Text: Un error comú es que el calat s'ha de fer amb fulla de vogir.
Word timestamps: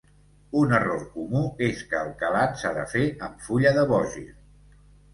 Un 0.61 0.71
error 0.77 1.03
comú 1.17 1.43
es 1.69 1.85
que 1.93 2.01
el 2.05 2.11
calat 2.23 2.59
s'ha 2.65 2.75
de 2.81 2.89
fer 2.97 3.05
amb 3.31 3.49
fulla 3.51 3.79
de 3.81 3.89
vogir. 3.97 4.29